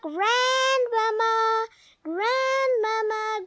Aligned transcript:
Grandmamma! 0.03 1.67
Grandmamma!! 2.01 3.33